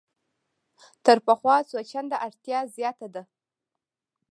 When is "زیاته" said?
2.75-3.07